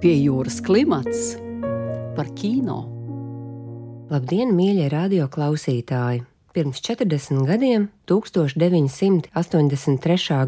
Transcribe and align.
pie 0.00 0.14
jūras 0.16 0.62
klimats 0.64 1.36
par 2.16 2.24
kino. 2.32 2.88
Labdien, 4.10 4.50
mīļie 4.56 4.88
radioklausītāji! 4.90 6.24
Pirms 6.50 6.82
40 6.82 7.46
gadiem, 7.46 7.94
1983. 8.10 9.30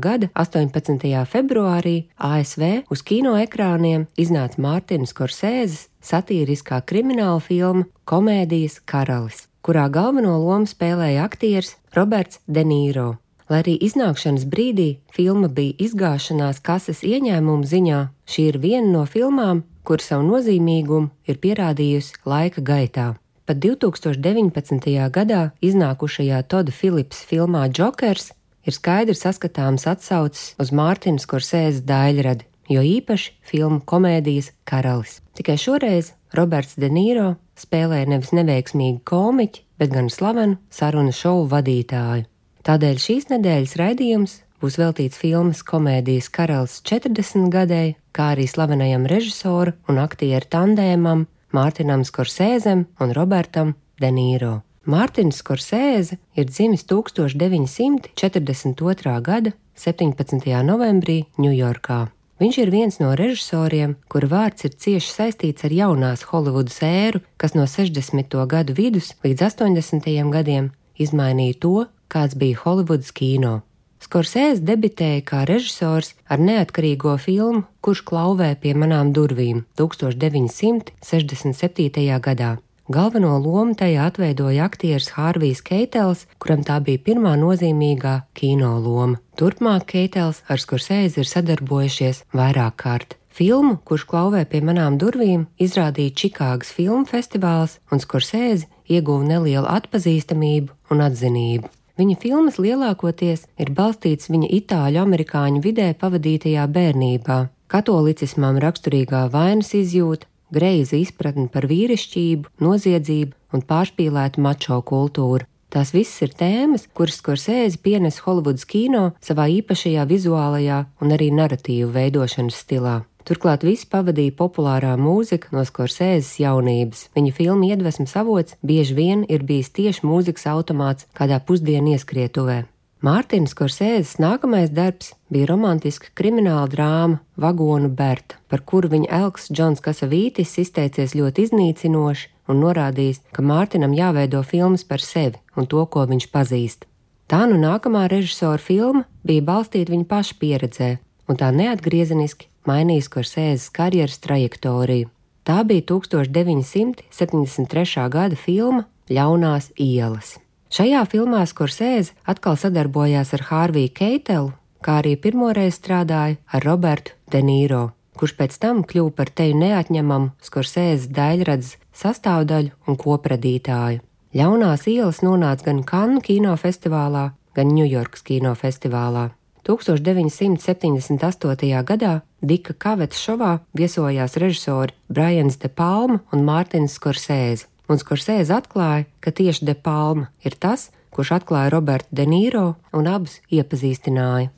gada 0.03 0.27
18. 0.35 0.99
februārī, 1.31 2.11
ASV 2.17 2.91
uz 2.91 3.07
kino 3.07 3.39
ekrāniem 3.39 4.11
iznāca 4.19 4.59
Mārtiņas 4.65 5.15
Korsēzes 5.15 5.87
satīriskā 6.03 6.83
krimināla 6.89 7.39
filma 7.45 7.87
Komēdijas 8.09 8.81
karalis, 8.83 9.47
kurā 9.63 9.87
galveno 9.93 10.41
lomu 10.43 10.67
spēlēja 10.67 11.23
aktieris 11.29 11.77
Roberts 11.95 12.41
Denīro. 12.51 13.23
Lai 13.53 13.59
arī 13.61 13.75
iznākšanas 13.85 14.47
brīdī 14.49 14.87
filma 15.13 15.51
bija 15.53 15.75
izgāšanās 15.85 16.63
kases 16.65 17.03
ieņēmumu 17.05 17.67
ziņā, 17.69 17.99
šī 18.25 18.47
ir 18.49 18.57
viena 18.63 18.89
no 18.95 19.03
filmām, 19.05 19.61
kur 19.85 20.01
savu 20.01 20.25
nozīmīgumu 20.31 21.11
ir 21.29 21.37
pierādījusi 21.43 22.23
laika 22.25 22.65
gaitā. 22.65 23.11
Pat 23.45 23.61
2019. 23.61 24.89
gadā 25.13 25.43
iznākušajā 25.61 26.41
Toda 26.49 26.73
Philips 26.73 27.21
filmā 27.29 27.67
Jokers 27.69 28.31
ir 28.65 28.73
skaidri 28.73 29.19
saskatāms 29.21 29.85
atsaucis 29.91 30.55
uz 30.57 30.73
Mārtiņas 30.73 31.29
Korsēzes 31.29 31.85
daļradi, 31.85 32.49
jo 32.73 32.81
īpaši 32.81 33.37
filmu 33.53 33.83
komēdijas 33.85 34.55
Karalis. 34.65 35.21
Tikai 35.37 35.61
šoreiz 35.61 36.15
Roberts 36.33 36.81
De 36.81 36.89
Niro 36.89 37.35
spēlēja 37.61 38.15
nevis 38.17 38.33
neveiksmīgu 38.33 39.05
komiķi, 39.05 39.67
bet 39.77 39.93
gan 39.93 40.09
slavenu 40.09 40.57
sarunu 40.73 41.13
šovu 41.13 41.51
vadītāju. 41.53 42.32
Tādēļ 42.63 43.01
šīs 43.03 43.25
nedēļas 43.27 43.73
raidījums 43.81 44.47
būs 44.63 44.77
veltīts 44.79 45.19
filmas 45.19 45.67
komēdijas 45.67 46.31
Karalis 46.31 46.79
40 46.87 47.51
gadēji, 47.51 47.99
kā 48.15 48.31
arī 48.37 48.47
slavenajam 48.47 49.03
režisoru 49.11 49.75
un 49.91 49.99
aktieru 49.99 50.47
tandēmam 50.47 51.27
Mārtiņam 51.53 52.07
Skorsēzem 52.07 52.87
un 53.03 53.11
Robertam 53.19 53.75
Denīro. 53.99 54.63
Mārtiņš 54.87 55.35
Skorsēze 55.43 56.23
ir 56.39 56.47
dzimis 56.47 56.87
1942. 56.87 59.19
gada 59.27 59.51
17. 59.75 60.47
novembrī 60.63 61.27
Ņujorkā. 61.43 62.15
Viņš 62.43 62.57
ir 62.59 62.71
viens 62.71 62.99
no 63.03 63.15
režisoriem, 63.19 63.97
kura 64.11 64.27
vārds 64.31 64.65
ir 64.67 64.73
cieši 64.75 65.11
saistīts 65.11 65.65
ar 65.67 65.73
jaunās 65.75 66.23
Holivudas 66.31 66.79
ēru, 66.83 67.21
kas 67.39 67.55
no 67.59 67.67
60. 67.67 68.47
gadu 68.51 68.73
vidus 68.79 69.15
līdz 69.27 69.43
80. 69.51 70.31
gadiem 70.31 70.71
izmainīja 70.99 71.55
to, 71.63 71.87
kāds 72.13 72.37
bija 72.39 72.61
Holivudas 72.65 73.13
kino. 73.17 73.61
Skorsēs 74.03 74.59
debitēja 74.67 75.23
kā 75.25 75.45
režisors 75.47 76.15
ar 76.29 76.39
neatkarīgo 76.43 77.17
filmu 77.23 77.63
Kurš 77.83 78.03
klauvē 78.07 78.55
pie 78.63 78.75
manām 78.79 79.13
durvīm 79.15 79.59
1967. 79.79 82.21
gadā. 82.27 82.53
Galveno 82.93 83.39
lomu 83.39 83.75
tajā 83.79 84.03
atveidoja 84.11 84.65
aktieris 84.67 85.15
Hārvijs 85.17 85.61
Keitels, 85.67 86.21
kuram 86.43 86.63
tā 86.67 86.77
bija 86.83 86.99
pirmā 87.07 87.33
nozīmīgā 87.41 88.15
kino 88.39 88.73
loma. 88.83 89.17
Turpmāk 89.39 89.83
Keitels 89.95 90.39
ar 90.51 90.59
Skorsēzi 90.63 91.15
ir 91.23 91.29
sadarbojušies 91.31 92.17
vairāk 92.35 92.75
kārt. 92.85 93.11
Filmu, 93.33 93.75
kurš 93.89 94.05
klauvē 94.11 94.43
pie 94.45 94.61
manām 94.67 94.93
durvīm, 95.01 95.43
izrādīja 95.57 96.17
Čikāgas 96.23 96.71
filmu 96.77 97.07
festivāls, 97.09 97.73
un 97.91 97.97
Skorsēzi 98.03 98.69
ieguva 98.93 99.25
nelielu 99.31 99.69
atpazīstamību 99.79 100.71
un 100.93 100.99
atzinību. 101.07 101.67
Viņa 102.01 102.17
filmas 102.23 102.57
lielākoties 102.57 103.45
ir 103.61 103.71
balstītas 103.77 104.31
viņa 104.33 104.49
itāļu-amerikāņu 104.59 105.61
vidē 105.65 105.91
pavadītajā 106.01 106.65
bērnībā, 106.73 107.39
katolicismam 107.69 108.57
raksturīgā 108.65 109.27
vainas 109.35 109.75
izjūta, 109.77 110.29
greiza 110.53 110.97
izpratne 110.97 111.51
par 111.53 111.69
vīrišķību, 111.69 112.57
noziedzību 112.65 113.57
un 113.57 113.65
pārspīlētu 113.69 114.41
mačo 114.41 114.81
kultūru. 114.89 115.45
Tās 115.73 115.95
visas 115.97 116.19
ir 116.27 116.35
tēmas, 116.37 116.85
kuras 116.97 117.17
Skorsēzi 117.21 117.79
pienes 117.81 118.19
Holivudas 118.25 118.67
kino 118.69 119.07
savā 119.25 119.47
īpašajā 119.61 120.05
vizuālajā 120.09 120.83
un 121.01 121.15
arī 121.17 121.31
narratīvu 121.33 121.89
veidošanas 121.95 122.59
stilā. 122.65 122.99
Turklāt 123.29 123.63
viss 123.63 123.87
pavadīja 123.87 124.35
populārā 124.35 124.97
mūzika 124.99 125.53
no 125.55 125.63
Skorsēzes 125.67 126.41
jaunības. 126.43 127.07
Viņa 127.15 127.33
filmu 127.37 127.71
iedvesmas 127.71 128.17
avots 128.19 128.59
bieži 128.67 128.97
vien 128.99 129.25
ir 129.31 129.47
bijis 129.47 129.71
tieši 129.77 130.03
mūzikas 130.07 130.49
automāts 130.51 131.07
kādā 131.15 131.39
pusdienu 131.47 131.95
ieskrietuvē. 131.95 132.65
Mārtiņa 133.03 133.51
Skorsēzes 133.51 134.19
nākamais 134.23 134.71
darbs 134.71 135.09
bija 135.31 135.49
romantiska 135.51 136.13
krimināla 136.19 136.69
drāma 136.71 137.19
Vagonu 137.35 137.89
Berta, 137.91 138.39
par 138.47 138.63
kuru 138.63 138.93
viņa 138.93 139.11
elks 139.23 139.49
Džons 139.51 139.83
Kasavītis 139.83 140.55
izteicies 140.63 141.17
ļoti 141.19 141.49
iznīcinoši 141.49 142.31
un 142.51 142.63
norādījis, 142.63 143.25
ka 143.35 143.43
Mārtiņam 143.43 143.97
jāveido 143.99 144.45
filmas 144.47 144.87
par 144.87 145.03
sevi 145.03 145.43
un 145.59 145.67
to, 145.67 145.83
ko 145.87 146.07
viņš 146.11 146.29
pazīst. 146.31 146.87
Tā 147.27 147.43
nu 147.51 147.59
nākamā 147.59 148.07
režisora 148.13 148.63
filma 148.63 149.03
bija 149.27 149.47
balstīta 149.51 149.95
viņa 149.95 150.07
paša 150.11 150.39
pieredzē, 150.39 150.95
un 151.27 151.43
tā 151.43 151.51
neatgriezeniski 151.55 152.52
mainījis 152.69 153.09
Korsēzes 153.13 153.71
karjeras 153.75 154.19
trajektoriju. 154.25 155.09
Tā 155.43 155.65
bija 155.67 155.83
1973. 155.91 158.09
gada 158.09 158.37
filma 158.39 158.85
Ļaunās 159.11 159.73
ielas. 159.81 160.39
Šajā 160.73 161.03
filmā 161.11 161.43
Korsēze 161.53 162.15
atkal 162.25 162.57
sadarbojās 162.57 163.35
ar 163.37 163.43
Hārviju 163.51 163.93
Keitelu, 163.93 164.53
kā 164.81 165.03
arī 165.03 165.19
pirmoreiz 165.21 165.77
strādāja 165.77 166.39
ar 166.49 166.65
Robertu 166.65 167.13
Denīro, 167.33 167.91
kurš 168.17 168.33
pēc 168.39 168.57
tam 168.63 168.81
kļuva 168.87 169.13
par 169.19 169.29
teju 169.35 169.59
neatņemamu 169.61 170.31
Skorsēzes 170.41 171.11
daļradas 171.13 171.77
sastāvdaļu 171.93 172.71
un 172.87 172.97
kopradītāju. 172.97 174.01
Ļaunās 174.33 174.89
ielas 174.89 175.21
nonāca 175.21 175.69
gan 175.69 175.85
Kannu 175.85 176.25
kinofestivālā, 176.25 177.37
gan 177.53 177.77
Ņujorkas 177.77 178.25
kinofestivālā. 178.31 179.29
1978. 179.67 181.85
gadā 181.87 182.21
Dika 182.43 182.75
Kavets 182.75 183.21
šovā 183.23 183.59
viesojās 183.79 184.37
režisori 184.41 184.93
Brians 185.09 185.57
De 185.63 185.69
Palma 185.69 186.21
un 186.33 186.45
Mārtiņš 186.47 186.91
Skorsēze, 186.97 187.65
un 187.89 187.97
Skorsēze 188.01 188.55
atklāja, 188.57 189.05
ka 189.21 189.31
tieši 189.31 189.65
De 189.69 189.75
Palma 189.75 190.27
ir 190.43 190.55
tas, 190.59 190.91
kurš 191.15 191.33
atklāja 191.39 191.71
Robertu 191.75 192.09
De 192.11 192.27
Niro 192.27 192.75
un 192.93 193.07
abus 193.07 193.41
iepazīstināja. 193.53 194.51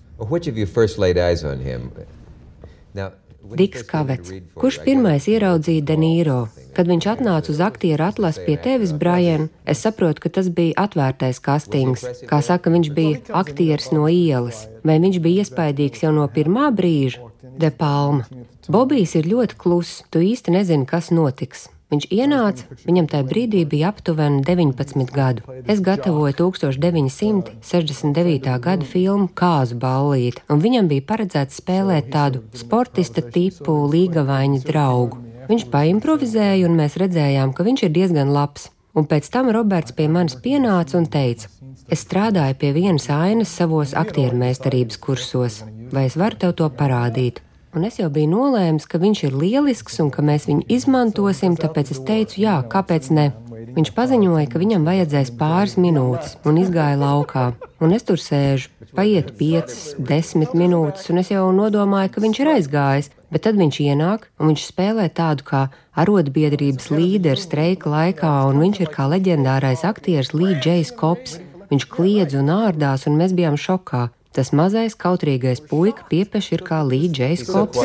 Diks 3.53 3.85
Kavets, 3.87 4.33
kurš 4.57 4.81
pirmais 4.87 5.27
ieraudzīja 5.29 5.85
Denīro. 5.91 6.39
Kad 6.75 6.89
viņš 6.91 7.07
atnāca 7.13 7.53
uz 7.53 7.61
aktieru 7.63 8.07
atlases 8.07 8.43
pie 8.47 8.57
tevis, 8.61 8.95
Brian, 8.97 9.49
es 9.69 9.85
saprotu, 9.85 10.25
ka 10.25 10.33
tas 10.39 10.49
bija 10.49 10.87
atvērtais 10.87 11.39
kastings. 11.45 12.07
Kā 12.31 12.41
saka, 12.43 12.73
viņš 12.75 12.91
bija 12.97 13.21
aktieris 13.45 13.93
no 13.95 14.09
ielas. 14.11 14.65
Vai 14.85 14.99
viņš 15.05 15.21
bija 15.23 15.45
iespaidīgs 15.45 16.03
jau 16.07 16.15
no 16.17 16.27
pirmā 16.33 16.73
brīža? 16.75 17.31
De 17.61 17.71
Palma. 17.71 18.27
Bobijs 18.67 19.15
ir 19.21 19.29
ļoti 19.31 19.61
kluss, 19.61 20.03
tu 20.11 20.25
īsti 20.25 20.57
nezini, 20.57 20.89
kas 20.89 21.13
notiks. 21.15 21.69
Viņš 21.95 22.09
ienāca, 22.11 22.65
viņam 22.89 23.07
tajā 23.07 23.25
brīdī 23.29 23.61
bija 23.71 23.93
aptuveni 23.93 24.41
19 24.43 25.13
gadu. 25.15 25.45
Es 25.71 25.79
gatavoju 25.79 26.35
1969. 26.41 28.49
gada 28.65 28.89
filmu 28.89 29.29
Kāzu 29.39 29.79
ballīti, 29.79 30.43
un 30.51 30.59
viņam 30.65 30.89
bija 30.91 31.05
paredzēts 31.13 31.61
spēlēt 31.63 32.11
tādu 32.11 32.43
sportista 32.59 33.23
tipu 33.23 33.87
līgavaņu 33.93 34.59
draugu. 34.67 35.23
Viņš 35.47 35.71
paimprovizēja, 35.71 36.67
un 36.67 36.75
mēs 36.81 36.99
redzējām, 36.99 37.55
ka 37.55 37.63
viņš 37.63 37.87
ir 37.87 37.95
diezgan 37.95 38.35
labs. 38.35 38.75
Un 38.99 39.07
pēc 39.11 39.31
tam 39.31 39.47
Roberts 39.55 39.95
pie 39.95 40.11
manis 40.11 40.35
pienāca 40.35 40.99
un 40.99 41.07
teica: 41.07 41.47
Es 41.87 42.03
strādāju 42.09 42.59
pie 42.59 42.75
vienas 42.75 43.07
ainas 43.11 43.55
savos 43.55 43.95
aktiermēstarības 43.95 44.99
kursos, 44.99 45.63
vai 45.95 46.11
es 46.11 46.19
varu 46.19 46.37
tev 46.43 46.59
to 46.59 46.67
parādīt? 46.75 47.39
Un 47.75 47.83
es 47.89 47.97
jau 47.99 48.07
biju 48.07 48.31
nolēmis, 48.31 48.85
ka 48.87 49.01
viņš 49.03 49.21
ir 49.27 49.33
lielisks 49.35 49.97
un 50.05 50.13
ka 50.15 50.23
mēs 50.23 50.45
viņu 50.47 50.63
izmantosim, 50.71 51.57
tāpēc 51.59 51.91
es 51.91 51.99
teicu, 52.07 52.37
jā, 52.45 52.61
kāpēc 52.71 53.09
ne? 53.11 53.33
Viņš 53.75 53.91
paziņoja, 53.97 54.47
ka 54.53 54.61
viņam 54.63 54.85
vajadzēs 54.87 55.33
pāris 55.35 55.75
minūtes 55.83 56.37
un 56.47 56.61
izgāja 56.63 57.01
laukā. 57.01 57.49
Un 57.83 57.97
es 57.97 58.07
tur 58.07 58.23
sēžu, 58.23 58.71
paiet 58.95 59.33
5, 59.41 59.75
10 59.99 60.55
minūtes, 60.55 61.09
un 61.11 61.19
es 61.25 61.33
jau 61.33 61.49
nodomāju, 61.57 62.13
ka 62.15 62.23
viņš 62.23 62.41
ir 62.45 62.53
aizgājis. 62.53 63.11
Bet 63.35 63.43
tad 63.49 63.59
viņš 63.59 63.81
ienāk 63.83 64.29
un 64.39 64.53
viņš 64.53 64.69
spēlē 64.71 65.09
tādu 65.11 65.43
kā 65.49 65.65
arotbiedrības 65.99 66.93
līderi 66.95 67.43
streika 67.43 67.91
laikā, 67.91 68.35
un 68.53 68.63
viņš 68.63 68.85
ir 68.85 68.95
kā 68.95 69.09
leģendārais 69.11 69.83
aktieris 69.89 70.31
Līdžejs 70.37 70.95
Kops. 70.95 71.41
Viņš 71.73 71.89
kliedz 71.91 72.39
un 72.39 72.55
ārdās, 72.55 73.09
un 73.11 73.19
mēs 73.19 73.35
bijām 73.35 73.59
šokā. 73.59 74.13
Tas 74.35 74.51
mazais 74.51 74.97
kautrīgais 74.99 75.61
puika 75.71 76.03
piepeši 76.11 76.57
ir 76.57 76.65
kā 76.67 76.81
Līdžejs 76.83 77.45
Kops. 77.47 77.79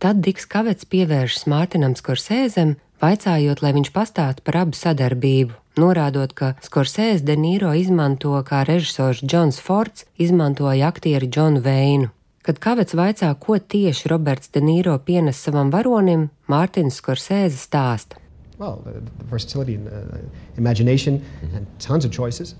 Tad 0.00 0.22
Diks 0.24 0.48
Kavets 0.48 0.88
pievēršas 0.88 1.44
Mārtiņam 1.52 1.94
Skorsēzem, 2.00 2.74
vaicājot, 3.04 3.60
lai 3.64 3.72
viņš 3.76 3.92
pastāst 3.92 4.42
par 4.44 4.60
abu 4.62 4.76
sadarbību, 4.76 5.52
norādot, 5.80 6.32
ka 6.36 6.52
Skorsēze 6.64 7.24
De 7.28 7.36
Niro 7.36 7.72
izmanto 7.76 8.32
kā 8.48 8.64
režisors 8.68 9.20
Džons 9.20 9.60
Fords 9.60 10.08
izmantoja 10.16 10.88
aktieri 10.88 11.28
Džonu 11.28 11.60
Veinu. 11.64 12.12
Kad 12.46 12.60
Kavets 12.62 12.96
vaicā, 12.96 13.32
ko 13.40 13.58
tieši 13.58 14.08
Roberts 14.12 14.52
De 14.54 14.64
Nīro 14.64 14.96
pienes 15.02 15.40
savam 15.44 15.72
varonim, 15.74 16.28
Mārtiņš 16.48 17.00
Skorsēze 17.02 17.58
stāsta. 17.60 18.20
Well, 18.58 18.82
the, 18.84 18.92
the 18.92 19.24
versatility 19.24 19.74
and 19.74 19.88
uh, 19.88 20.18
imagination 20.56 21.18
mm-hmm. 21.18 21.56
and 21.56 21.66
tons 21.78 22.04
of 22.04 22.12
choices, 22.12 22.54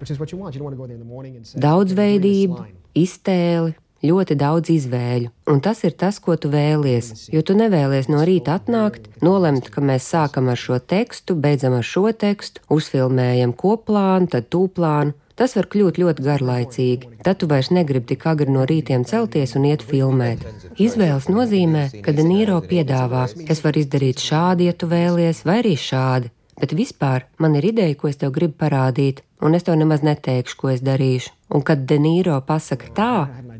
which 0.00 0.10
is 0.10 0.18
what 0.18 0.32
you 0.32 0.38
want. 0.38 0.54
You 0.54 0.58
don't 0.60 0.64
want 0.64 0.74
to 0.74 0.78
go 0.78 0.86
there 0.86 0.94
in 0.94 1.00
the 1.00 1.06
morning 1.06 1.36
and 1.36 1.46
say, 1.46 1.60
Daudzveidība, 1.62 2.66
iztēli, 2.98 3.76
ļoti 4.02 4.34
daudz 4.38 4.70
izvēļu, 4.70 5.30
un 5.50 5.62
tas 5.62 5.82
ir 5.86 5.94
tas, 5.98 6.18
ko 6.22 6.36
tu 6.38 6.50
vēlies. 6.50 7.28
Jo 7.34 7.42
tu 7.46 7.54
nevēlies 7.58 8.10
no 8.10 8.22
rīta 8.26 8.58
atnākt, 8.58 9.08
nolemt, 9.22 9.70
ka 9.74 9.82
mēs 9.82 10.10
sākam 10.10 10.50
ar 10.50 10.58
šo 10.58 10.78
tekstu, 10.78 11.38
beidzam 11.38 11.78
ar 11.78 11.86
šo 11.86 12.08
tekstu, 12.10 12.62
uzfilmējam 12.74 13.54
koplānu, 13.58 14.30
tad 14.34 14.50
tūplānu. 14.54 15.14
Tas 15.38 15.54
var 15.54 15.68
kļūt 15.70 16.00
ļoti 16.02 16.24
garlaicīgi. 16.26 17.10
Tad 17.22 17.38
tu 17.38 17.48
vairs 17.50 17.70
negribi 17.70 18.10
tik 18.12 18.26
agri 18.26 18.50
no 18.50 18.64
rītiem 18.66 19.04
celties 19.06 19.54
un 19.58 19.68
iet 19.68 19.84
filmēt. 19.86 20.42
Izvēles 20.82 21.28
nozīmē, 21.30 21.84
ka 22.02 22.14
Danīro 22.16 22.58
piedāvā, 22.66 23.28
es 23.46 23.62
varu 23.62 23.84
izdarīt 23.84 24.18
šādi, 24.24 24.66
ja 24.66 24.74
tu 24.74 24.90
vēlies, 24.90 25.44
vai 25.46 25.60
arī 25.62 25.76
šādi. 25.78 26.32
Bet 26.58 26.74
vispār 26.74 27.28
man 27.38 27.54
ir 27.54 27.68
ideja, 27.70 27.94
ko 27.94 28.10
es 28.10 28.18
tev 28.18 28.32
gribu 28.34 28.58
parādīt, 28.64 29.22
un 29.38 29.54
es 29.54 29.62
tev 29.62 29.78
nemaz 29.78 30.02
neteikšu, 30.02 30.58
ko 30.58 30.72
es 30.74 30.82
darīšu. 30.82 31.30
Un 31.54 31.62
kad 31.62 31.86
Denīro 31.86 32.40
pasaka 32.44 32.90
tā, 32.98 33.12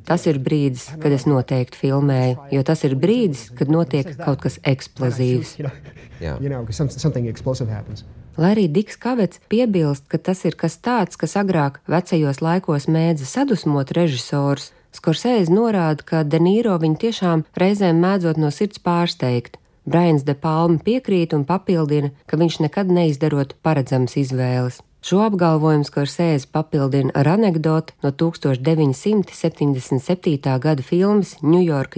tas 0.08 0.26
ir 0.26 0.42
brīdis, 0.42 0.88
kad 0.98 1.14
es 1.14 1.28
noteikti 1.30 1.78
filmēju, 1.78 2.50
jo 2.58 2.66
tas 2.66 2.82
ir 2.88 2.98
brīdis, 2.98 3.48
kad 3.54 3.70
notiek 3.70 4.16
kaut 4.18 4.42
kas 4.46 4.58
eksplozīvs. 4.66 5.58
Yeah. 6.18 6.34
Lai 8.38 8.52
arī 8.54 8.68
Diks 8.70 8.98
Kavets 9.02 9.40
piebilst, 9.50 10.06
ka 10.06 10.18
tas 10.18 10.44
ir 10.46 10.54
kas 10.54 10.78
tāds, 10.78 11.18
kas 11.18 11.34
agrāk 11.40 11.80
vecajos 11.90 12.38
laikos 12.38 12.86
mēdza 12.86 13.26
sadusmot 13.26 13.90
režisors, 13.96 14.70
Skorsēze 14.94 15.50
norāda, 15.52 16.02
ka 16.02 16.24
Denīro 16.24 16.78
viņu 16.80 16.96
tiešām 17.02 17.44
reizēm 17.60 18.00
mēdzot 18.02 18.36
no 18.40 18.50
sirds 18.54 18.78
pārsteigt. 18.80 19.58
Brains 19.88 20.22
de 20.24 20.34
Palma 20.34 20.78
piekrīt 20.84 21.34
un 21.36 21.44
papildina, 21.48 22.10
ka 22.28 22.36
viņš 22.40 22.54
nekad 22.64 22.86
neizdarot 22.92 23.54
paredzamas 23.64 24.16
izvēles. 24.20 24.76
Šo 25.04 25.18
apgalvojumu 25.26 25.84
Skorsēze 25.86 26.46
papildina 26.52 27.10
ar 27.14 27.26
anekdoti 27.36 27.92
no 28.02 28.10
1977. 28.10 30.58
gada 30.58 30.82
filmas 30.82 31.36
New 31.42 31.62
York 31.62 31.96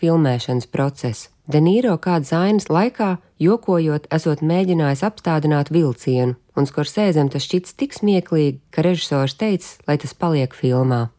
filmēšanas 0.00 0.66
procesa. 0.72 1.31
Denīro 1.50 1.96
kādas 1.98 2.30
ainas 2.38 2.68
laikā, 2.70 3.18
jokojot, 3.42 4.06
esot 4.14 4.46
mēģinājis 4.46 5.02
apstādināt 5.02 5.74
vilcienu, 5.74 6.38
un 6.54 6.70
Skorsēzem 6.70 7.26
tas 7.34 7.42
šķits 7.48 7.74
tik 7.74 7.90
smieklīgi, 7.96 8.60
ka 8.70 8.84
režisors 8.86 9.34
teica, 9.34 9.66
lai 9.88 9.96
tas 9.98 10.14
paliek 10.14 10.54
filmā. 10.54 11.10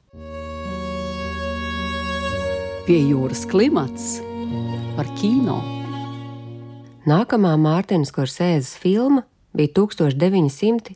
Pie 2.88 3.04
jūras 3.04 3.44
klimats 3.52 4.24
par 4.96 5.12
kino. 5.20 5.60
Nākamā 7.04 7.60
Mārtiņa 7.60 8.08
Skorsēzes 8.08 8.80
filma 8.80 9.28
bija 9.52 9.75
1974. 9.75 10.96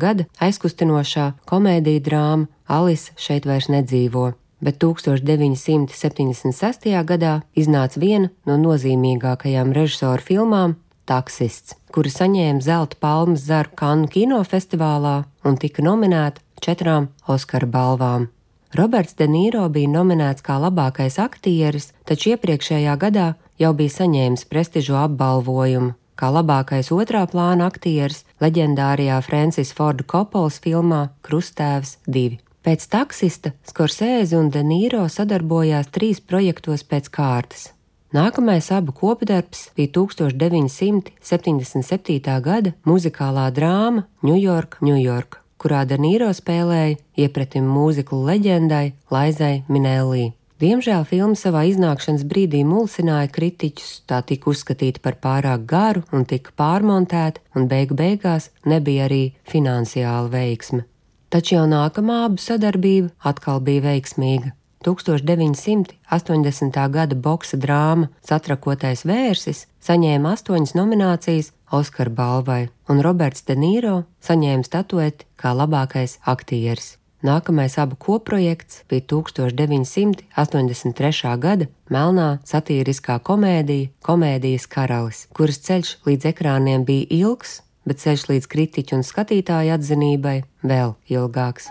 gada 0.00 0.24
aizkustinošā 0.40 1.44
komēdija 1.44 2.00
drāma 2.08 2.48
Alise 2.64 3.12
šeit 3.20 3.44
vairs 3.44 3.68
nedzīvo 3.68 4.39
bet 4.60 4.78
1976. 4.82 7.04
gadā 7.04 7.40
iznāca 7.56 8.00
viena 8.00 8.30
no 8.46 8.56
nozīmīgākajām 8.60 9.72
režisora 9.76 10.22
filmām- 10.22 10.74
Taksists, 11.10 11.74
kura 11.90 12.08
saņēma 12.08 12.62
zelta 12.62 12.96
palmas 13.00 13.40
zaru 13.40 13.70
Kannu 13.74 14.08
kinofestivālā 14.08 15.24
un 15.44 15.56
tika 15.56 15.82
nominēta 15.82 16.38
četrām 16.60 17.08
Oskara 17.26 17.66
balvām. 17.66 18.28
Roberts 18.74 19.16
De 19.18 19.26
Nīro 19.26 19.64
bija 19.68 19.90
nominēts 19.90 20.44
kā 20.46 20.54
labākais 20.62 21.16
aktieris, 21.18 21.90
taču 22.06 22.36
iepriekšējā 22.36 22.92
gadā 22.96 23.34
jau 23.58 23.72
bija 23.74 23.96
saņēmis 23.96 24.46
prestižu 24.46 24.94
apbalvojumu, 24.94 25.96
kā 26.14 26.30
labākais 26.30 26.92
otrā 26.94 27.24
plāna 27.26 27.66
aktieris 27.66 28.22
leģendārajā 28.40 29.18
Francis 29.26 29.74
Forda 29.74 30.06
Kopols 30.06 30.60
filmā 30.62 31.08
Krustēvs 31.26 31.96
2. 32.06 32.38
Pēc 32.60 32.82
taksista 32.92 33.54
Skorsēze 33.64 34.36
un 34.36 34.50
Denīro 34.52 35.06
sadarbojās 35.08 35.88
trīs 35.94 36.18
projektos 36.20 36.82
pēc 36.84 37.08
kārtas. 37.08 37.72
Nākamais 38.12 38.68
abu 38.76 38.92
kopdarbs 38.92 39.72
bija 39.78 39.88
1977. 39.96 42.36
gada 42.44 42.74
muzikālā 42.84 43.48
drāma 43.56 44.04
New 44.20 44.36
York, 44.36 44.76
New 44.82 44.98
York, 45.00 45.40
kurā 45.56 45.86
Denīro 45.88 46.28
spēlēja 46.36 47.00
iepratim 47.16 47.64
mūziklu 47.64 48.28
leģendai 48.28 48.92
Laizai 49.08 49.64
Minēlī. 49.72 50.36
Diemžēl 50.60 51.08
filma 51.08 51.40
savā 51.40 51.64
iznākšanas 51.70 52.28
brīdī 52.28 52.60
mulsināja 52.68 53.32
kritiķus, 53.32 54.04
tā 54.04 54.20
tika 54.20 54.52
uzskatīta 54.52 55.00
par 55.00 55.16
pārāk 55.16 55.64
garu 55.64 56.04
un 56.12 56.28
tika 56.28 56.52
pārmontēta, 56.60 57.40
un 57.56 57.72
beigu 57.72 57.96
beigās 57.96 58.52
nebija 58.68 59.08
arī 59.08 59.32
finansiāla 59.48 60.28
veiksme 60.28 60.84
taču 61.30 61.54
jau 61.56 61.66
nākamā 61.70 62.16
abu 62.26 62.38
sadarbība 62.42 63.08
atkal 63.30 63.58
bija 63.64 63.80
veiksmīga. 63.88 64.48
1980. 64.84 66.90
gada 66.90 67.16
boxa 67.16 67.56
drāma 67.60 68.08
Satrakotais 68.24 69.04
vērsis 69.04 69.66
saņēma 69.84 70.32
astoņas 70.36 70.74
nominācijas 70.78 71.52
Oskara 71.70 72.10
balvai, 72.10 72.68
un 72.88 73.00
Roberts 73.04 73.42
De 73.46 73.54
Nīro 73.54 74.04
saņēma 74.24 74.64
statueti 74.66 75.24
kā 75.36 75.52
labākais 75.54 76.18
aktieris. 76.24 76.96
Nākamais 77.20 77.78
abu 77.78 77.96
koprojekts 78.00 78.84
bija 78.88 79.02
1983. 79.12 81.36
gada 81.36 81.68
melnā 81.92 82.40
satīriskā 82.48 83.20
komēdija 83.20 83.92
Komēdijas 84.00 84.64
karalis, 84.72 85.28
kuras 85.36 85.60
ceļš 85.66 86.00
līdz 86.08 86.24
ekrāniem 86.32 86.80
bija 86.88 87.04
ilgs 87.20 87.60
bet 87.88 88.02
ceļš 88.02 88.26
līdz 88.30 88.48
kritiķu 88.50 88.98
un 88.98 89.04
skatītāju 89.06 89.74
atzinībai 89.76 90.36
vēl 90.66 90.96
ilgāks. 91.10 91.68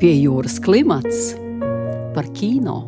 Pie 0.00 0.12
jūras 0.12 0.58
klimats 0.60 1.32
par 2.16 2.28
kino. 2.36 2.82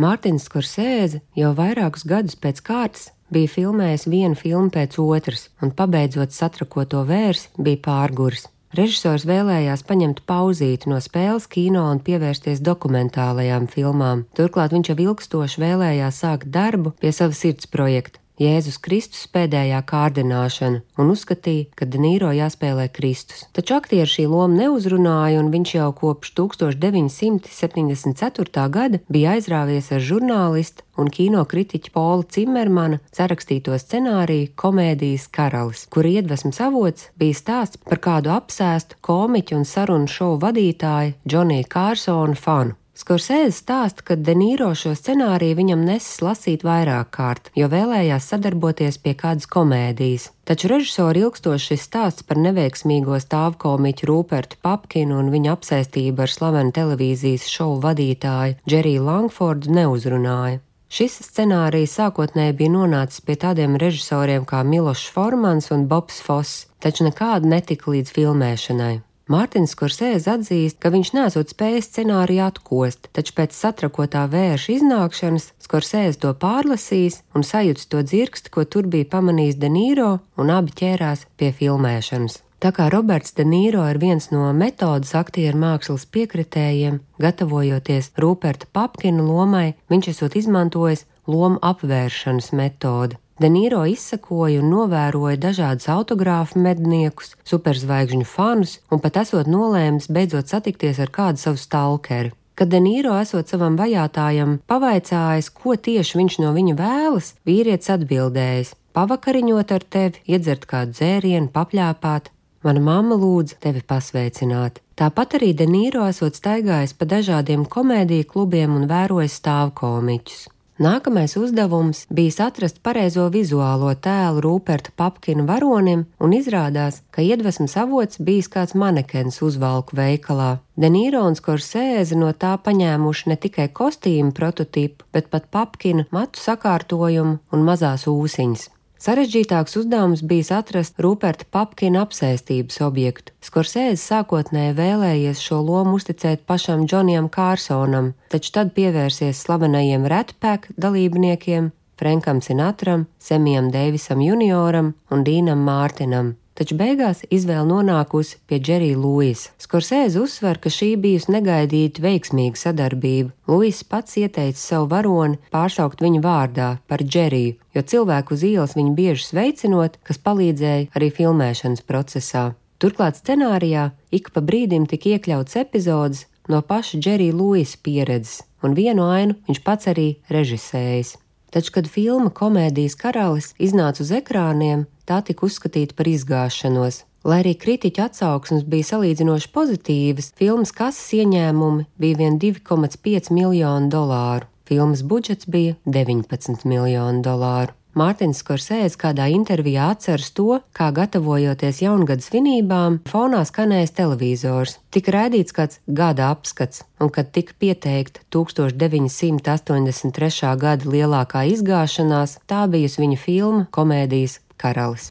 Mārtiņš 0.00 0.44
Skorsēze 0.46 1.20
jau 1.36 1.50
vairākus 1.54 2.06
gadus 2.08 2.38
pēc 2.40 2.62
kārtas 2.64 3.10
bija 3.30 3.50
filmējis 3.50 4.06
vienu 4.10 4.38
filmu 4.38 4.72
pēc 4.74 4.96
otras, 5.02 5.48
un 5.62 5.74
pabeidzot 5.76 6.34
satrakoto 6.34 7.04
vērsi, 7.06 7.50
bija 7.58 7.82
pārgurs. 7.84 8.48
Režisors 8.74 9.26
vēlējās 9.26 9.82
paņemt 9.86 10.22
pauzīti 10.30 10.90
no 10.92 11.00
spēles 11.02 11.48
kino 11.50 11.88
un 11.90 11.98
pievērsties 12.06 12.62
dokumentālajām 12.62 13.66
filmām. 13.70 14.24
Turklāt 14.38 14.74
viņš 14.76 14.92
jau 14.92 14.98
ilgstoši 15.08 15.62
vēlējās 15.64 16.22
sākt 16.22 16.50
darbu 16.54 16.94
pie 17.02 17.10
sava 17.14 17.34
sirds 17.34 17.66
projekta 17.66 18.19
Jēzus 18.40 18.78
Kristus 18.80 19.26
pēdējā 19.28 19.84
kārdināšana 19.84 20.80
un 20.96 21.12
uzskatīja, 21.12 21.76
ka 21.76 21.84
Denīro 21.84 22.32
jāspēlē 22.32 22.88
Kristus. 22.88 23.44
Taču 23.52 23.76
aktieru 23.76 24.08
šī 24.08 24.24
loma 24.32 24.56
neuzrunāja, 24.62 25.36
un 25.42 25.52
viņš 25.52 25.74
jau 25.74 25.92
kopš 25.98 26.32
1974. 26.40 28.64
gada 28.72 28.96
bija 29.12 29.36
aizrāvies 29.36 29.92
ar 29.92 30.00
žurnālistu 30.00 30.80
un 30.96 31.12
kino 31.12 31.44
kritiķu 31.44 31.92
Polu 31.92 32.24
Cimermana 32.32 32.96
sarakstīto 33.12 33.76
scenāriju 33.76 34.56
komēdijas 34.56 35.28
Karalis, 35.28 35.84
kur 35.92 36.08
iedvesmas 36.08 36.64
avots 36.64 37.12
bija 37.20 37.36
stāsts 37.36 37.76
par 37.84 38.00
kādu 38.00 38.32
apsēstu 38.32 38.96
komiķu 39.04 39.60
un 39.60 39.68
sarunu 39.68 40.08
šovu 40.08 40.40
vadītāju 40.48 41.12
Džoniju 41.28 41.68
Kārsonu 41.76 42.40
fanu. 42.40 42.79
Skorsēze 43.00 43.54
stāsta, 43.56 44.04
ka 44.04 44.14
Denīro 44.20 44.74
šo 44.76 44.90
scenāriju 44.98 45.56
viņam 45.56 45.84
nesis 45.88 46.20
lasīt 46.20 46.66
vairāk 46.66 47.08
kārt, 47.16 47.48
jo 47.56 47.70
vēlējās 47.72 48.26
sadarboties 48.32 48.98
pie 49.00 49.14
kādas 49.16 49.48
komēdijas. 49.48 50.28
Taču 50.44 50.68
režisora 50.68 51.22
ilgstoši 51.22 51.70
šis 51.70 51.86
stāsts 51.88 52.26
par 52.28 52.40
neveiksmīgo 52.44 53.16
stāvkomiķu 53.24 54.10
Rūpertu 54.10 54.60
Papkinu 54.60 55.16
un 55.22 55.32
viņa 55.32 55.56
apsēstību 55.56 56.26
ar 56.26 56.34
slavenu 56.34 56.76
televīzijas 56.76 57.48
šovu 57.48 57.80
vadītāju 57.86 58.58
Džeriju 58.68 59.06
Langfordu 59.08 59.72
neuzrunāja. 59.80 60.60
Šis 60.90 61.20
scenārijs 61.22 61.96
sākotnēji 61.96 62.58
bija 62.58 62.74
nonācis 62.74 63.22
pie 63.24 63.38
tādiem 63.40 63.80
režisoriem 63.80 64.44
kā 64.44 64.60
Milošs 64.66 65.12
Formans 65.14 65.70
un 65.72 65.86
Bobs 65.88 66.20
Foss, 66.26 66.66
taču 66.82 67.06
nekāda 67.08 67.48
netika 67.48 67.94
līdz 67.94 68.12
filmēšanai. 68.18 68.96
Mārtiņš 69.30 69.76
Korsēns 69.78 70.24
atzīst, 70.26 70.80
ka 70.82 70.90
viņš 70.90 71.12
nesot 71.14 71.52
spējis 71.52 71.86
scenāriju 71.86 72.42
atkost, 72.48 73.06
taču 73.14 73.36
pēc 73.36 73.54
satrakotā 73.54 74.24
vērša 74.32 74.72
iznākšanas 74.74 75.52
Korsēns 75.70 76.18
to 76.18 76.32
pārlasīs 76.34 77.20
un 77.38 77.46
sajūts 77.46 77.86
to 77.92 78.02
dzirksti, 78.02 78.50
ko 78.50 78.64
tur 78.66 78.88
bija 78.90 79.06
pamanījis 79.12 79.60
Denīro, 79.62 80.16
un 80.34 80.50
abi 80.50 80.74
ķērās 80.82 81.28
pie 81.38 81.52
filmēšanas. 81.54 82.40
Tā 82.60 82.74
kā 82.74 82.90
Roberts 82.92 83.32
De 83.38 83.46
Nīro 83.46 83.86
ir 83.88 84.02
viens 84.02 84.26
no 84.34 84.50
metodas 84.52 85.14
aktieru 85.16 85.62
mākslas 85.62 86.02
piekritējiem, 86.10 86.98
gatavojoties 87.22 88.10
Rūperta 88.20 88.66
Papkina 88.74 89.22
lomai, 89.24 89.76
viņš 89.88 90.10
esot 90.12 90.36
izmantojis 90.42 91.06
lomu 91.30 91.62
apvēršanas 91.70 92.50
metodi. 92.58 93.16
Denīro 93.40 93.86
izsakoja 93.88 94.60
un 94.60 94.66
novēroja 94.68 95.38
dažādus 95.40 95.86
autogrāfu 95.88 96.60
medniekus, 96.60 97.30
superzvaigžņu 97.48 98.26
fanus 98.28 98.74
un 98.92 99.00
pat 99.00 99.16
esot 99.22 99.48
nolēmis 99.48 100.10
beidzot 100.12 100.52
satikties 100.52 101.00
ar 101.00 101.08
kādu 101.14 101.40
savu 101.40 101.56
stalkeri. 101.62 102.34
Kad 102.60 102.68
Denīro 102.68 103.14
esot 103.16 103.48
savam 103.48 103.78
vajātājam 103.80 104.58
pavaicājis, 104.68 105.48
ko 105.56 105.72
tieši 105.88 106.20
viņš 106.20 106.38
no 106.44 106.52
viņa 106.52 106.76
vēlas, 106.82 107.32
vīrietis 107.48 107.94
atbildējis: 107.96 108.74
Pavakariņot 108.92 109.72
ar 109.72 109.88
tevi, 109.96 110.20
iedzert 110.28 110.68
kādu 110.68 110.92
dzērienu, 110.98 111.48
papļāpāt. 111.56 112.28
Mana 112.60 112.84
mamma 112.84 113.16
lūdza 113.16 113.56
tevi 113.64 113.80
pasveicināt. 113.80 114.82
Tāpat 115.00 115.40
arī 115.40 115.54
Denīro 115.56 116.04
esot 116.12 116.36
staigājis 116.36 116.92
pa 116.92 117.08
dažādiem 117.08 117.64
komēdiju 117.64 118.28
klubiem 118.34 118.76
un 118.76 118.84
vērojis 118.90 119.40
stāvkomiķus. 119.40 120.50
Nākamais 120.80 121.34
uzdevums 121.36 122.06
bija 122.08 122.46
atrast 122.46 122.78
pareizo 122.80 123.26
vizuālo 123.28 123.90
tēlu 124.06 124.40
Rūperta 124.46 124.94
Papkina 124.96 125.44
varonim, 125.44 126.06
un 126.16 126.32
izrādās, 126.32 127.02
ka 127.12 127.20
iedvesmas 127.20 127.76
avots 127.82 128.16
bijis 128.16 128.48
kāds 128.48 128.72
manekens 128.72 129.42
uzvalku 129.44 129.98
veikalā. 130.00 130.54
Denīro 130.80 131.26
un 131.28 131.36
Skorsēze 131.36 132.16
no 132.16 132.32
tā 132.32 132.54
paņēmuši 132.64 133.28
ne 133.28 133.36
tikai 133.44 133.68
kostīmu 133.76 134.32
prototipu, 134.32 135.04
bet 135.12 135.28
pat 135.28 135.52
Papkina 135.52 136.08
matu 136.16 136.40
sakārtojumu 136.40 137.36
un 137.52 137.68
mazās 137.68 138.08
ūsiņas. 138.08 138.70
Sarežģītāks 139.00 139.78
uzdevums 139.80 140.20
bija 140.28 140.58
atrast 140.58 140.98
Ruperta 141.00 141.46
Papkina 141.48 142.02
apsēstības 142.04 142.82
objektu. 142.84 143.32
Skorsēzes 143.40 144.02
sākotnēji 144.10 144.74
vēlējies 144.76 145.40
šo 145.40 145.62
lomu 145.64 145.94
uzticēt 145.96 146.42
pašam 146.44 146.84
Džonijam 146.84 147.30
Kārsonam, 147.32 148.10
taču 148.28 148.52
tad 148.58 148.74
pievērsies 148.76 149.40
slavenajiem 149.46 150.04
Redpack 150.04 150.68
dalībniekiem 150.76 151.70
Frankam 151.96 152.44
Sinatram, 152.44 153.06
Semijam 153.16 153.72
Deivisam 153.72 154.20
junioram 154.20 154.92
un 155.08 155.24
Dīnam 155.24 155.64
Mārtinam 155.64 156.34
taču 156.60 156.76
beigās 156.76 157.22
izvēle 157.32 157.64
nonākusi 157.70 158.36
pie 158.44 158.58
Džerija 158.60 158.98
Lūisa. 159.00 159.54
Skorsēze 159.62 160.20
uzsver, 160.20 160.60
ka 160.60 160.68
šī 160.68 160.92
bijusi 161.00 161.32
negaidīta 161.32 162.04
veiksmīga 162.04 162.60
sadarbība. 162.60 163.32
Lūis 163.48 163.80
pats 163.88 164.18
ieteica 164.20 164.60
savu 164.60 164.90
varoni 164.92 165.40
pārsaukt 165.54 166.04
viņu 166.04 166.20
vārdā 166.26 166.74
par 166.90 167.00
Džeriju, 167.00 167.56
jo 167.72 167.84
cilvēku 167.92 168.36
uz 168.36 168.44
ielas 168.44 168.76
viņu 168.76 168.92
bieži 168.98 169.30
sveicinot, 169.30 169.96
kas 170.04 170.20
palīdzēja 170.20 170.90
arī 170.92 171.08
filmēšanas 171.16 171.86
procesā. 171.88 172.50
Turklāt 172.80 173.16
scenārijā 173.20 173.90
ik 174.12 174.30
pa 174.34 174.44
brīdim 174.44 174.84
tika 174.88 175.16
iekļauts 175.16 175.56
epizodes 175.64 176.26
no 176.52 176.60
paša 176.60 177.00
Džerija 177.00 177.36
Lūisa 177.36 177.80
pieredzes, 177.80 178.44
un 178.60 178.76
vienu 178.76 179.08
ainu 179.08 179.40
viņš 179.48 179.64
pats 179.64 179.88
arī 179.92 180.08
režisējis. 180.28 181.16
Taču, 181.50 181.72
kad 181.74 181.88
filma 181.90 182.30
Komēdijas 182.30 182.94
karalis 182.98 183.50
iznāca 183.58 184.04
uz 184.04 184.12
ekrāniem, 184.14 184.84
tā 185.10 185.20
tika 185.26 185.48
uzskatīta 185.48 185.96
par 185.98 186.10
izgāšanos. 186.10 187.04
Lai 187.26 187.42
arī 187.42 187.56
kritiķu 187.60 188.06
atsauksmes 188.06 188.64
bija 188.64 188.94
salīdzinoši 188.94 189.50
pozitīvas, 189.52 190.30
filmas 190.38 190.72
kases 190.72 191.10
ieņēmumi 191.18 191.84
bija 192.00 192.22
vien 192.22 192.38
2,5 192.40 193.34
miljonu 193.34 193.92
dolāru. 193.92 194.48
Filmas 194.70 195.02
budžets 195.02 195.50
bija 195.50 195.74
19 195.84 196.64
miljonu 196.64 197.20
dolāru. 197.26 197.74
Mārtiņš 197.98 198.38
Skorsēns 198.38 198.94
kādā 198.94 199.26
intervijā 199.34 199.90
atceras 199.90 200.30
to, 200.30 200.62
kā 200.72 200.94
gatavojoties 200.94 201.82
jaungada 201.82 202.22
svinībām, 202.22 203.02
fonā 203.10 203.42
skanējis 203.48 203.90
televizors. 203.96 204.76
Tika 204.94 205.10
raidīts 205.16 205.50
kāds 205.56 205.80
gada 205.90 206.28
apskats, 206.30 206.84
un 207.02 207.10
kad 207.10 207.32
tika 207.34 207.50
pieteikta 207.58 208.22
1983. 208.30 210.54
gada 210.62 210.86
lielākā 210.86 211.42
izgāšanās, 211.50 212.38
tā 212.46 212.70
bijusi 212.70 213.02
viņa 213.02 213.18
filma 213.18 213.66
komēdijas 213.74 214.38
Karalis. 214.60 215.10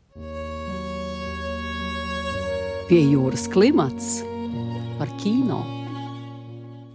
Pie 2.89 3.01
jūras 3.09 3.49
klimats 3.51 4.19
par 5.01 5.11
kino. 5.21 5.63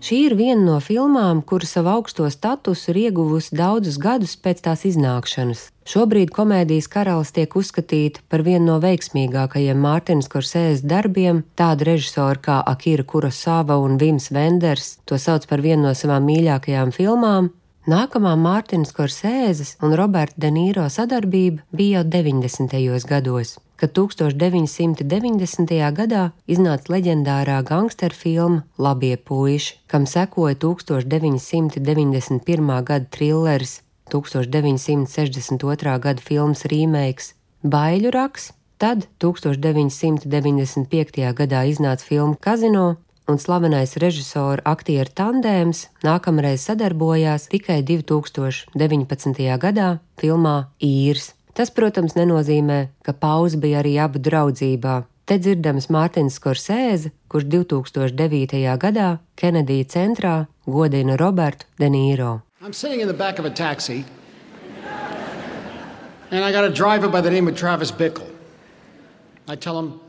Šī 0.05 0.19
ir 0.27 0.35
viena 0.37 0.61
no 0.61 0.75
filmām, 0.85 1.39
kura 1.49 1.65
savu 1.65 1.89
augsto 1.95 2.27
statusu 2.29 2.91
ir 2.93 2.99
ieguvusi 3.07 3.57
daudzus 3.57 3.97
gadus 3.97 4.35
pēc 4.37 4.61
tās 4.67 4.83
iznākšanas. 4.85 5.71
Šobrīd 5.89 6.29
komēdijas 6.35 6.91
karalis 6.93 7.33
tiek 7.33 7.57
uzskatīta 7.57 8.21
par 8.29 8.45
vienu 8.45 8.67
no 8.67 8.77
veiksmīgākajiem 8.85 9.81
Mārtiņas 9.81 10.29
Korsēzes 10.35 10.85
darbiem. 10.85 11.41
Tāda 11.57 11.89
režisora 11.89 12.37
kā 12.37 12.61
Akira 12.69 13.05
Kurosava 13.09 13.79
un 13.81 13.97
Vims 13.97 14.29
Venders 14.33 14.99
to 15.09 15.17
sauc 15.17 15.49
par 15.49 15.65
vienu 15.65 15.87
no 15.87 15.97
savām 15.97 16.29
mīļākajām 16.29 16.93
filmām. 16.93 17.55
Nākamā 17.85 18.31
Mārtiņas 18.41 18.95
Korsēzes 18.97 19.75
un 19.85 19.93
Roberta 19.99 20.39
Denīro 20.41 20.87
sadarbība 20.89 21.61
bija 21.69 22.01
jau 22.01 22.09
90. 22.15 22.73
gados 23.05 23.61
kad 23.77 23.93
1990. 23.93 25.93
gadā 25.93 26.33
iznāca 26.49 26.89
leģendārā 26.95 27.61
gangsteru 27.69 28.17
filma 28.17 28.65
Labie 28.81 29.21
puiši, 29.21 29.85
kam 29.87 30.07
sekoja 30.09 30.57
1991. 30.63 32.85
gada 32.89 33.05
trilleris, 33.13 33.83
1962. 34.09 36.01
gada 36.01 36.21
filmas 36.25 36.65
remake 36.73 37.37
Baiļu 37.65 38.11
raks, 38.17 38.53
tad 38.81 39.09
1995. 39.21 41.21
gadā 41.37 41.69
iznāca 41.69 42.05
filma 42.09 42.37
Kazino, 42.41 42.97
un 43.29 43.39
slavenais 43.41 43.97
režisora 44.01 44.63
aktieru 44.69 45.11
tandēms 45.17 45.87
nākamreiz 46.05 46.67
sadarbojās 46.69 47.49
tikai 47.53 47.81
2019. 47.87 49.41
gadā 49.61 49.89
filmā 50.21 50.57
Īrs. 50.83 51.33
Tas, 51.55 51.71
protams, 51.71 52.17
nenozīmē, 52.19 52.89
ka 53.07 53.15
pauze 53.15 53.59
bija 53.63 53.81
arī 53.83 53.95
abu 54.03 54.19
draudzībā. 54.19 55.05
Te 55.25 55.39
dzirdams 55.41 55.87
Mārtiņš 55.89 56.35
Skorsēze, 56.37 57.13
kurš 57.31 57.47
2009. 57.53 58.65
gadā 58.77 59.09
Kenedija 59.39 59.87
centrā 59.89 60.35
godina 60.67 61.17
Robertu 61.17 61.65
De 61.79 61.89
Nīro. 61.89 62.43
And 66.31 66.43
I 66.43 66.51
got 66.51 66.65
a 66.65 66.71
driver 66.71 67.09
by 67.09 67.21
the 67.21 67.31
name 67.31 67.47
of 67.47 67.55
Travis 67.55 67.93
Bickle. 67.93 68.27
I 69.47 69.55
tell 69.55 69.79
him, 69.79 70.01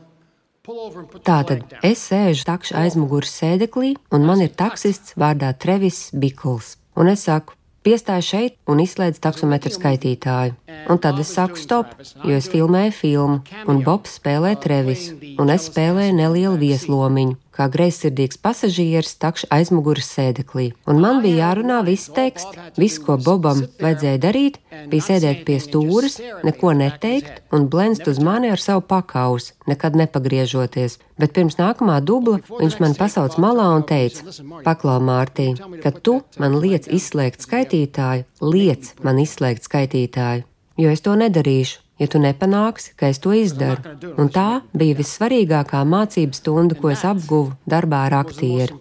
Tātad 0.66 1.76
es 1.86 2.00
sēžu 2.08 2.42
takša 2.48 2.80
aizmugures 2.80 3.30
sēdeklī, 3.38 3.92
un 4.10 4.24
man 4.26 4.42
ir 4.42 4.50
taksists 4.50 5.14
vārdā 5.14 5.52
Trevis 5.54 6.08
Bikls. 6.10 6.72
Un 6.98 7.12
es 7.12 7.22
saku, 7.28 7.54
piestāja 7.86 8.24
šeit 8.26 8.56
un 8.66 8.82
izslēdz 8.82 9.20
taksometru 9.22 9.70
skaitītāju. 9.70 10.56
Un 10.90 10.98
tad 11.02 11.20
es 11.22 11.30
saku 11.36 11.60
stop, 11.60 11.94
jo 12.26 12.34
es 12.34 12.50
filmēju 12.50 12.96
filmu, 12.98 13.38
un 13.70 13.82
Bobs 13.86 14.18
spēlē 14.18 14.56
Trevisu, 14.58 15.14
un 15.38 15.54
es 15.54 15.68
spēlēju 15.70 16.18
nelielu 16.18 16.58
vieslomiņu, 16.64 17.38
kā 17.56 17.68
greizsirdīgs 17.72 18.38
pasažieris 18.42 19.16
takš 19.22 19.46
aizmugures 19.54 20.08
sēdeklī. 20.12 20.68
Un 20.90 21.00
man 21.02 21.22
bija 21.24 21.46
jārunā 21.46 21.80
viss 21.86 22.10
teksts, 22.16 22.58
viss, 22.76 23.00
ko 23.02 23.16
Bobam 23.16 23.62
vajadzēja 23.82 24.20
darīt, 24.22 24.58
bija 24.92 25.06
sēdēt 25.08 25.44
pie 25.48 25.58
stūres, 25.62 26.18
neko 26.46 26.74
neteikt 26.76 27.42
un 27.56 27.68
blenst 27.72 28.08
uz 28.10 28.20
mani 28.22 28.52
ar 28.52 28.62
savu 28.62 28.84
pakausu, 28.86 29.54
nekad 29.70 29.96
nepagriežoties. 29.98 30.98
Bet 31.16 31.32
pirms 31.36 31.56
nākamā 31.56 32.00
dubla 32.04 32.42
viņš 32.50 32.76
man 32.82 32.98
pasauc 32.98 33.38
malā 33.40 33.70
un 33.78 33.86
teica: 33.88 34.26
Paklau, 34.66 34.98
Mārtī, 35.00 35.54
ka 35.80 35.94
tu 35.94 36.20
man 36.42 36.58
liec 36.60 36.90
izslēgt 36.92 37.46
skaitītāju, 37.46 38.28
liec 38.44 38.92
man 39.06 39.22
izslēgt 39.24 39.64
skaitītāju, 39.64 40.44
jo 40.76 40.92
es 40.92 41.04
to 41.04 41.16
nedarīšu 41.16 41.85
ja 41.98 42.08
tu 42.10 42.20
nepanāksi, 42.20 42.92
ka 42.96 43.10
es 43.12 43.20
to 43.22 43.32
izdaru. 43.36 43.96
Un 44.20 44.30
tā 44.32 44.62
bija 44.76 44.96
vissvarīgākā 44.98 45.82
mācības 45.88 46.42
stunda, 46.42 46.76
ko 46.78 46.92
es 46.92 47.04
apguvu 47.08 47.54
darbā 47.68 48.06
ar 48.08 48.18
aktieru. 48.22 48.80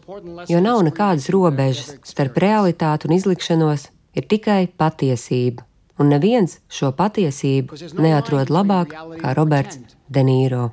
Jo 0.52 0.62
nav 0.64 0.84
nekādas 0.88 1.30
robežas 1.34 1.96
starp 2.08 2.40
realitāti 2.44 3.10
un 3.10 3.16
izlikšanos, 3.18 3.90
ir 4.16 4.28
tikai 4.32 4.68
patiesība. 4.68 5.66
Un 6.00 6.12
neviens 6.12 6.58
šo 6.68 6.92
patiesību 6.92 7.78
neatrod 8.04 8.52
labāk 8.52 8.92
kā 9.22 9.36
Roberts 9.38 9.80
Denīro. 10.12 10.72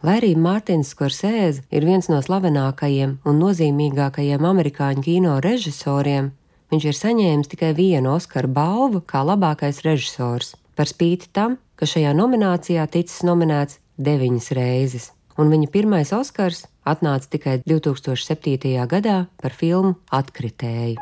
Lai 0.00 0.14
arī 0.16 0.30
Mārtiņš 0.32 0.90
Skorsēze 0.94 1.66
ir 1.76 1.84
viens 1.84 2.08
no 2.08 2.22
slavenākajiem 2.24 3.18
un 3.28 3.40
nozīmīgākajiem 3.42 4.46
amerikāņu 4.48 5.04
kino 5.04 5.34
režisoriem, 5.44 6.30
viņš 6.70 6.86
ir 6.86 6.96
saņēmis 6.96 7.50
tikai 7.50 7.72
vienu 7.76 8.14
Oskara 8.14 8.48
balvu 8.48 9.02
kā 9.02 9.22
labākais 9.26 9.82
režisors, 9.86 10.54
par 10.78 10.90
spīti 10.90 11.30
tam, 11.34 11.58
ka 11.76 11.88
šajā 11.88 12.12
nominācijā 12.16 12.86
ticis 12.92 13.24
nominēts 13.26 13.80
deviņas 14.00 14.50
reizes, 14.56 15.10
un 15.38 15.52
viņa 15.52 15.70
pirmais 15.72 16.12
Oskars 16.16 16.66
atnāca 16.86 17.28
tikai 17.34 17.60
2007. 17.66 18.86
gadā 18.88 19.24
par 19.40 19.56
filmu 19.56 19.96
Atkritēju. 20.10 20.96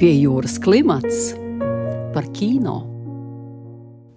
Pie 0.00 0.10
jūras 0.18 0.58
klimats 0.58 1.32
par 2.14 2.26
kino. 2.34 2.82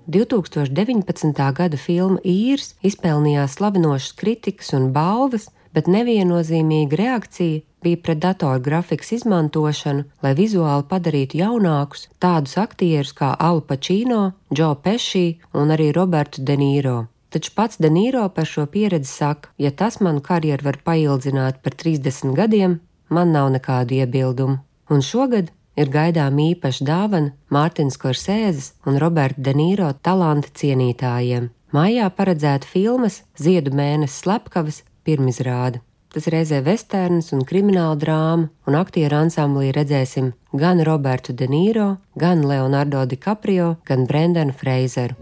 2019. 0.07 1.35
gada 1.51 1.77
filma 1.77 2.21
Īrs 2.23 2.77
izpelnījās 2.87 3.57
slavinošas 3.57 4.15
kritikas 4.15 4.71
un 4.77 4.93
balvas, 4.95 5.49
bet 5.75 5.89
neviennozīmīga 5.91 7.01
reakcija 7.01 7.66
bija 7.83 7.97
pret 8.03 8.19
datoru 8.23 8.61
grafikas 8.63 9.11
izmantošanu, 9.17 10.03
lai 10.23 10.33
vizuāli 10.37 10.87
padarītu 10.89 11.41
jaunākus 11.41 12.07
tādus 12.23 12.57
aktierus 12.61 13.13
kā 13.17 13.33
Al 13.39 13.61
Pacino, 13.61 14.31
Joe 14.49 14.75
Pesci 14.83 15.37
un 15.53 15.73
arī 15.75 15.91
Robertu 15.95 16.43
De 16.43 16.57
Niro. 16.57 17.05
Taču 17.29 17.51
pats 17.55 17.77
De 17.77 17.89
Niro 17.89 18.27
par 18.29 18.47
šo 18.47 18.65
pieredzi 18.65 19.11
saka, 19.11 19.49
ja 19.57 19.71
tas 19.71 19.99
manu 19.99 20.21
karjeru 20.23 20.69
var 20.69 20.79
paildzināt 20.85 21.61
par 21.63 21.75
30 21.75 22.33
gadiem, 22.35 22.79
man 23.09 23.31
nav 23.35 23.51
nekādu 23.51 23.99
iebildumu. 23.99 24.59
Un 24.89 25.03
šogad 25.03 25.51
ir 25.75 25.91
gaidām 25.91 26.39
īpaša 26.39 26.87
dāvana 26.87 27.33
Mārtiņas 27.53 27.99
Korsēzes 28.01 28.71
un 28.87 28.99
Roberta 29.03 29.43
De 29.43 29.53
Niro 29.53 29.91
talanta 30.01 30.51
cienītājiem. 30.55 31.51
Mājā 31.75 32.07
paredzēta 32.15 32.67
filmas 32.67 33.21
Ziedu 33.35 33.75
mēnesis 33.75 34.23
slepkavas 34.23 34.81
pirmizrāde. 35.03 35.83
Tas 36.17 36.31
reizē 36.33 36.63
westerns 36.65 37.27
un 37.35 37.43
krimināla 37.45 37.93
drāma, 38.01 38.47
un 38.65 38.75
aktieru 38.79 39.19
ansamblī 39.19 39.67
redzēsim 39.69 40.31
gan 40.57 40.79
Robertu 40.81 41.35
De 41.37 41.45
Niro, 41.45 41.99
gan 42.17 42.41
Leonardo 42.41 43.03
DiCaprio, 43.05 43.75
gan 43.85 44.07
Brendanu 44.09 44.55
Freizeru. 44.57 45.13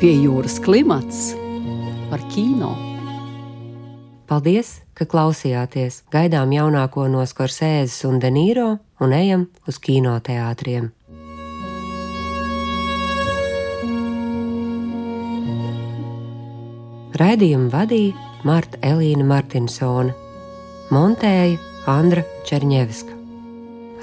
Pie 0.00 0.10
jūras 0.24 0.58
klimats 0.58 1.36
par 2.10 2.26
kino. 2.34 2.72
Paldies, 4.26 4.80
ka 4.98 5.06
klausījāties! 5.06 6.02
Gaidām 6.10 6.50
jaunāko 6.50 7.06
no 7.06 7.22
Skorsēzes 7.22 8.02
un 8.10 8.18
Denīro 8.18 8.72
un 9.06 9.14
ejam 9.14 9.46
uz 9.70 9.78
kinoteātriem! 9.78 10.95
Raidījumu 17.16 17.70
vadīja 17.72 18.42
Marta 18.44 18.76
Elīna 18.84 19.24
Martinsone, 19.24 20.12
montēja 20.92 21.56
Andra 21.88 22.26
Černievska. 22.44 23.14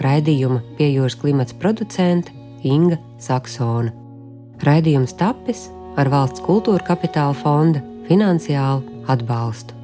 Raidījuma 0.02 0.64
pie 0.80 0.88
jūras 0.96 1.14
klimats 1.22 1.54
producente 1.54 2.34
Inga 2.66 2.98
Saksona. 3.22 3.94
Raidījums 4.66 5.14
tapis 5.20 5.68
ar 6.00 6.10
valsts 6.10 6.42
kultūra 6.48 6.82
kapitāla 6.88 7.38
fonda 7.38 7.84
finansiālu 8.10 9.06
atbalstu. 9.14 9.83